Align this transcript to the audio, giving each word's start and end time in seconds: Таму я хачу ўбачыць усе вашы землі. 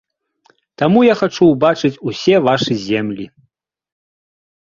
Таму 0.81 0.99
я 1.07 1.15
хачу 1.19 1.49
ўбачыць 1.49 2.01
усе 2.11 2.35
вашы 2.47 2.73
землі. 2.87 3.25